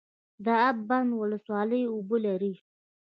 [0.45, 2.53] د اب بند ولسوالۍ اوبه لري